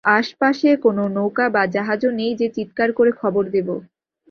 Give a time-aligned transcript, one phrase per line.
[0.05, 3.69] আশপাশে কোনো নৌকা বা জাহাজও নেই যে চিৎকার করে খবর দেব।